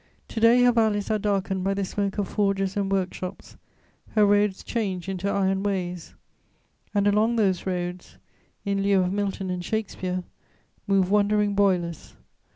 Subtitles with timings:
[0.29, 3.55] To day her valleys are darkened by the smoke of forges and workshops,
[4.15, 6.15] her roads changed into iron ways;
[6.91, 8.17] and along those roads,
[8.65, 10.23] in lieu of Milton and Shakespeare,
[10.87, 12.15] move wandering boilers.